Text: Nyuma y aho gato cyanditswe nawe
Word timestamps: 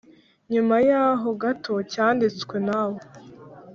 Nyuma 0.53 0.75
y 0.87 0.91
aho 1.03 1.29
gato 1.41 1.73
cyanditswe 1.91 2.55
nawe 2.67 2.99